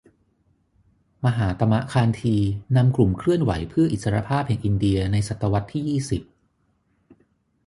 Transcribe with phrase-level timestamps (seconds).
[1.25, 2.35] มหาตมะ คานธี
[2.75, 6.21] นำกลุ่มเคลื่อนไหวเพื่ออิสรภาพแห่งอินเดียในศตวรรษที่ยี่สิบ